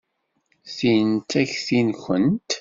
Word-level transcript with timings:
Tin 0.75 1.09
d 1.17 1.23
takti-nwent? 1.29 2.39